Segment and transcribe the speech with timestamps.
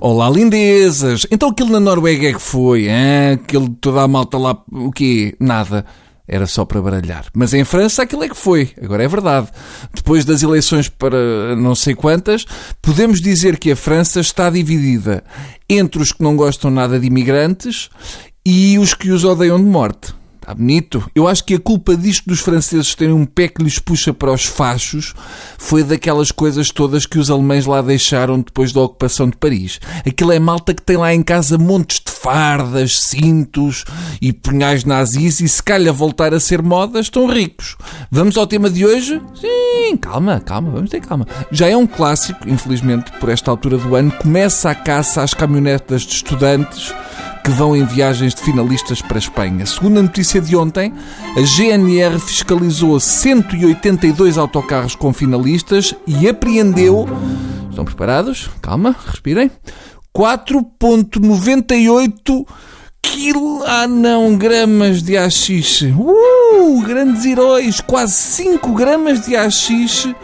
[0.00, 1.26] Olá, lindezas!
[1.28, 3.32] Então aquilo na Noruega é que foi, hein?
[3.34, 5.34] Aquele toda a malta lá, o quê?
[5.40, 5.84] Nada.
[6.26, 7.26] Era só para baralhar.
[7.34, 8.70] Mas em França aquilo é que foi.
[8.80, 9.48] Agora é verdade.
[9.92, 12.44] Depois das eleições para não sei quantas,
[12.80, 15.24] podemos dizer que a França está dividida
[15.68, 17.90] entre os que não gostam nada de imigrantes
[18.46, 20.14] e os que os odeiam de morte.
[20.48, 21.10] Está bonito.
[21.14, 24.32] Eu acho que a culpa disto dos franceses terem um pé que lhes puxa para
[24.32, 25.12] os fachos
[25.58, 29.78] foi daquelas coisas todas que os alemães lá deixaram depois da ocupação de Paris.
[30.06, 33.84] Aquilo é malta que tem lá em casa montes de fardas, cintos
[34.22, 37.76] e punhais nazis e se calhar voltar a ser moda estão ricos.
[38.10, 39.20] Vamos ao tema de hoje?
[39.38, 41.26] Sim, calma, calma, vamos ter calma.
[41.52, 46.06] Já é um clássico, infelizmente, por esta altura do ano, começa a caça às caminhonetas
[46.06, 46.94] de estudantes
[47.48, 49.64] que vão em viagens de finalistas para a Espanha.
[49.64, 50.92] Segundo a notícia de ontem,
[51.34, 57.08] a GNR fiscalizou 182 autocarros com finalistas e apreendeu.
[57.70, 58.50] Estão preparados?
[58.60, 59.50] Calma, respirem.
[60.14, 62.46] 4,98
[63.00, 65.86] quilo, ah não, gramas de haxixe.
[65.86, 70.14] Uh, grandes heróis, quase 5 gramas de haxixe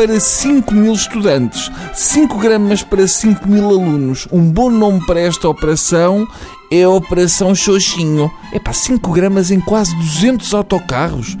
[0.00, 4.26] para 5 mil estudantes, 5 gramas para 5 mil alunos.
[4.32, 6.26] Um bom nome para esta operação
[6.72, 8.30] é a Operação Xoxinho.
[8.50, 11.36] É para 5 gramas em quase 200 autocarros.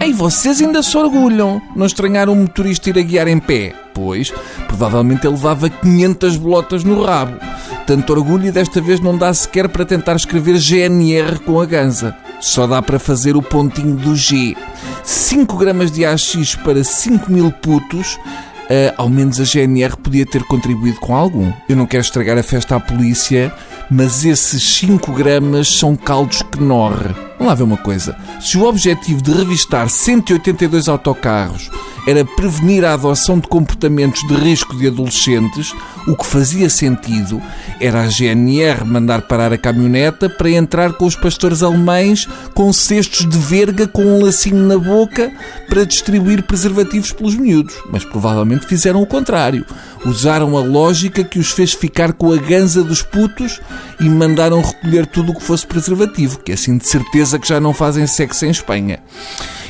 [0.00, 1.60] E vocês ainda se orgulham.
[1.74, 3.74] Não estranharam um motorista ir a guiar em pé?
[3.92, 4.32] Pois,
[4.68, 7.36] provavelmente ele levava 500 bolotas no rabo.
[7.84, 12.16] Tanto orgulho e desta vez não dá sequer para tentar escrever GNR com a ganza.
[12.40, 14.56] Só dá para fazer o pontinho do G.
[15.02, 20.42] 5 gramas de AX para 5 mil putos, uh, ao menos a GNR podia ter
[20.44, 21.52] contribuído com algum.
[21.68, 23.52] Eu não quero estragar a festa à polícia,
[23.90, 27.14] mas esses 5 gramas são caldos que norre.
[27.38, 28.16] Vamos lá ver uma coisa.
[28.40, 31.70] Se o objetivo de revistar 182 autocarros
[32.06, 35.74] era prevenir a adoção de comportamentos de risco de adolescentes,
[36.06, 37.40] o que fazia sentido
[37.80, 43.28] era a GNR mandar parar a caminhoneta para entrar com os pastores alemães com cestos
[43.28, 45.32] de verga com um lacinho na boca
[45.68, 47.74] para distribuir preservativos pelos miúdos.
[47.90, 49.64] Mas provavelmente fizeram o contrário.
[50.04, 53.60] Usaram a lógica que os fez ficar com a ganza dos putos
[53.98, 57.58] e mandaram recolher tudo o que fosse preservativo, que é assim de certeza que já
[57.58, 59.00] não fazem sexo em Espanha.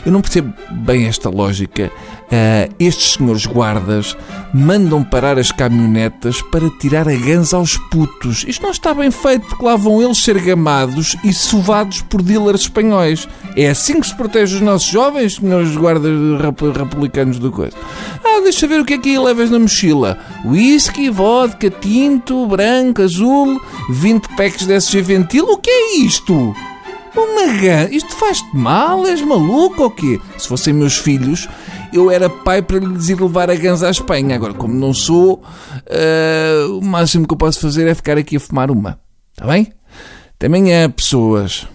[0.05, 1.91] Eu não percebo bem esta lógica.
[2.25, 4.17] Uh, estes senhores guardas
[4.53, 8.45] mandam parar as caminhonetas para tirar a ganza aos putos.
[8.47, 12.63] Isto não está bem feito porque lá vão eles ser gamados e sovados por dealers
[12.63, 13.29] espanhóis.
[13.57, 16.13] É assim que se protege os nossos jovens, senhores guardas
[16.77, 17.77] republicanos do coisa.
[18.25, 20.19] Ah, deixa ver o que é que aí levas na mochila.
[20.45, 23.61] Whisky, vodka, tinto, branco, azul,
[23.91, 25.45] 20 packs de SG Ventil.
[25.47, 26.55] O que é isto?
[27.17, 27.95] Uma ganza.
[27.95, 29.07] Isto faz-te mal?
[29.07, 30.21] És maluco ou quê?
[30.37, 31.49] Se fossem meus filhos,
[31.93, 34.35] eu era pai para lhes ir levar a ganza à Espanha.
[34.35, 38.41] Agora, como não sou, uh, o máximo que eu posso fazer é ficar aqui a
[38.41, 38.99] fumar uma.
[39.33, 39.73] Está bem?
[40.39, 41.67] Também é pessoas.